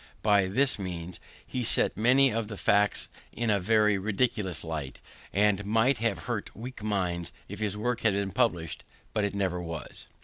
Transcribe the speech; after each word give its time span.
By 0.23 0.47
this 0.47 0.79
means 0.79 1.19
he 1.45 1.63
set 1.63 1.95
many 1.95 2.31
of 2.33 2.47
the 2.47 2.57
facts 2.57 3.07
in 3.31 3.51
a 3.51 3.59
very 3.59 3.99
ridiculous 3.99 4.63
light, 4.63 4.99
and 5.31 5.63
might 5.63 5.99
have 5.99 6.23
hurt 6.25 6.55
weak 6.55 6.81
minds 6.81 7.31
if 7.47 7.59
his 7.59 7.77
work 7.77 8.01
had 8.01 8.13
been 8.15 8.31
published; 8.31 8.83
but 9.13 9.23
it 9.25 9.35
never 9.35 9.61
was. 9.61 10.07